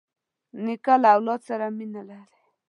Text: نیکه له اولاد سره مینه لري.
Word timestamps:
نیکه 0.63 0.93
له 1.01 1.07
اولاد 1.15 1.41
سره 1.49 1.65
مینه 1.77 2.01
لري. 2.09 2.41